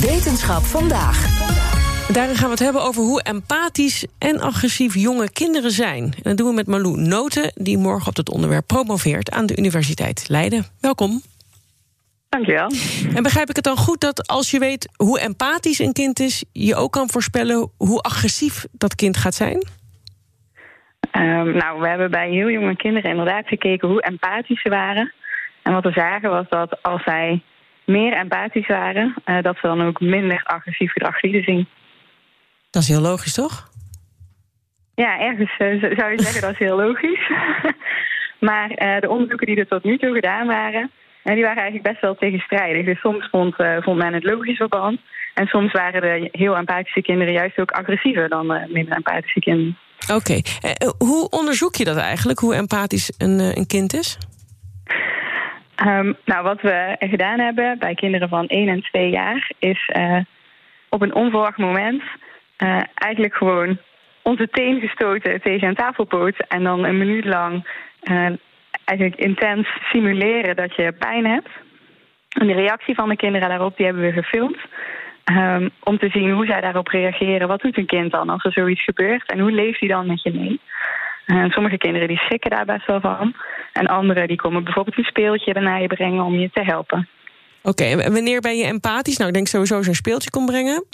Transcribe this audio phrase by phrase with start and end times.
[0.00, 1.16] Wetenschap vandaag.
[2.12, 6.02] Daarin gaan we het hebben over hoe empathisch en agressief jonge kinderen zijn.
[6.02, 9.56] En dat doen we met Malou Noten, die morgen op het onderwerp promoveert aan de
[9.56, 10.64] Universiteit Leiden.
[10.80, 11.20] Welkom.
[12.28, 12.70] Dankjewel.
[13.14, 16.44] En begrijp ik het dan goed dat als je weet hoe empathisch een kind is,
[16.52, 19.66] je ook kan voorspellen hoe agressief dat kind gaat zijn?
[21.12, 25.12] Um, nou, we hebben bij heel jonge kinderen inderdaad gekeken hoe empathisch ze waren.
[25.62, 27.42] En wat we zagen was dat als zij
[27.88, 31.68] meer empathisch waren, uh, dat ze dan ook minder agressief gedrag lieten zien.
[32.70, 33.68] Dat is heel logisch, toch?
[34.94, 37.30] Ja, ergens uh, zou je zeggen dat is heel logisch.
[38.48, 40.90] maar uh, de onderzoeken die er tot nu toe gedaan waren,
[41.22, 42.84] die waren eigenlijk best wel tegenstrijdig.
[42.84, 45.00] Dus soms vond, vond men het logisch verband.
[45.34, 49.78] En soms waren de heel empathische kinderen juist ook agressiever dan minder empathische kinderen.
[50.12, 50.14] Oké.
[50.14, 50.42] Okay.
[50.98, 54.18] hoe onderzoek je dat eigenlijk, hoe empathisch een, een kind is?
[55.86, 60.18] Um, nou, wat we gedaan hebben bij kinderen van 1 en 2 jaar is uh,
[60.88, 62.02] op een onverwacht moment
[62.58, 63.78] uh, eigenlijk gewoon
[64.22, 67.68] onze teen gestoten tegen een tafelpoot en dan een minuut lang
[68.02, 68.26] uh,
[68.84, 71.50] eigenlijk intens simuleren dat je pijn hebt.
[72.28, 74.58] En de reactie van de kinderen daarop die hebben we gefilmd.
[75.32, 77.48] Um, om te zien hoe zij daarop reageren.
[77.48, 79.30] Wat doet een kind dan als er zoiets gebeurt?
[79.30, 80.60] En hoe leeft hij dan met je mee?
[81.36, 83.34] En sommige kinderen die schrikken daar best wel van.
[83.72, 87.08] En anderen die komen bijvoorbeeld een speeltje naar je brengen om je te helpen.
[87.62, 89.16] Oké, okay, en wanneer ben je empathisch?
[89.16, 90.84] Nou, ik denk sowieso zo'n speeltje kon brengen.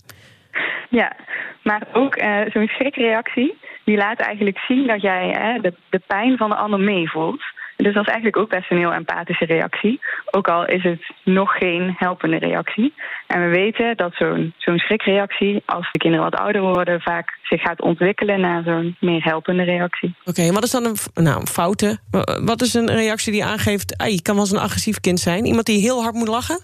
[0.88, 1.16] Ja,
[1.62, 6.36] maar ook uh, zo'n schrikreactie, die laat eigenlijk zien dat jij uh, de, de pijn
[6.36, 7.42] van de ander meevoelt.
[7.76, 10.00] Dus dat is eigenlijk ook best een heel empathische reactie.
[10.30, 12.94] Ook al is het nog geen helpende reactie.
[13.26, 17.82] En we weten dat zo'n schrikreactie, als de kinderen wat ouder worden, vaak zich gaat
[17.82, 20.14] ontwikkelen naar zo'n meer helpende reactie.
[20.20, 21.98] Oké, okay, wat is dan een, nou, een foute?
[22.44, 25.44] Wat is een reactie die aangeeft, ah, je kan wel eens een agressief kind zijn?
[25.44, 26.60] Iemand die heel hard moet lachen?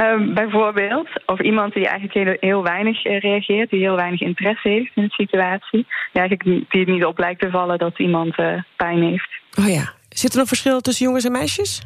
[0.00, 4.90] Um, bijvoorbeeld, of iemand die eigenlijk heel, heel weinig reageert, die heel weinig interesse heeft
[4.94, 5.86] in de situatie.
[6.12, 9.28] Die, eigenlijk, die het niet op lijkt te vallen dat iemand uh, pijn heeft.
[9.58, 9.92] Oh ja.
[10.08, 11.82] Zit er nog verschil tussen jongens en meisjes?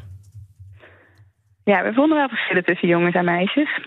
[1.65, 3.79] Ja, we vonden wel verschillen tussen jongens en meisjes.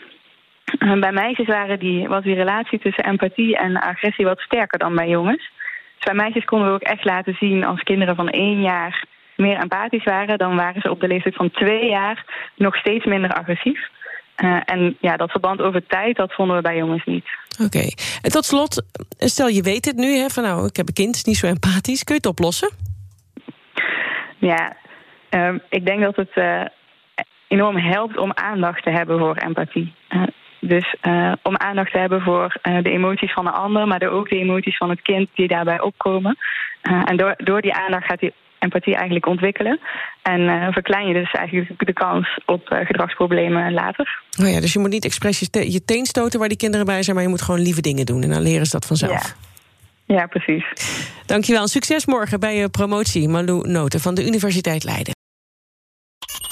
[0.80, 4.96] Uh, bij meisjes waren die, was die relatie tussen empathie en agressie wat sterker dan
[4.96, 5.52] bij jongens.
[5.96, 9.06] Dus bij meisjes konden we ook echt laten zien als kinderen van één jaar
[9.36, 12.26] meer empathisch waren, dan waren ze op de leeftijd van twee jaar
[12.56, 13.90] nog steeds minder agressief.
[14.44, 17.26] Uh, en ja, dat verband over tijd, dat vonden we bij jongens niet.
[17.52, 17.78] Oké.
[17.78, 17.94] Okay.
[18.22, 18.84] En tot slot,
[19.18, 21.48] stel je weet het nu, hè, van nou, ik heb een kind, is niet zo
[21.48, 22.04] empathisch.
[22.04, 22.70] Kun je het oplossen?
[24.38, 24.76] Ja,
[25.30, 26.66] um, ik denk dat het uh,
[27.48, 29.94] enorm helpt om aandacht te hebben voor empathie.
[30.10, 30.24] Uh,
[30.60, 30.96] dus
[31.42, 34.90] om aandacht te hebben voor de emoties van de ander, maar ook de emoties van
[34.90, 36.38] het kind die daarbij opkomen.
[36.82, 38.34] en door, door die aandacht gaat die
[38.66, 39.80] empathie eigenlijk ontwikkelen.
[40.22, 44.22] En uh, verklein je dus eigenlijk de kans op uh, gedragsproblemen later.
[44.42, 46.86] Oh ja, dus je moet niet expres je, te je teen stoten waar die kinderen
[46.86, 47.16] bij zijn...
[47.16, 49.36] maar je moet gewoon lieve dingen doen en dan leren ze dat vanzelf.
[50.06, 50.66] Ja, ja precies.
[51.26, 51.68] Dankjewel.
[51.68, 55.15] Succes morgen bij je promotie, Malou Noten van de Universiteit Leiden.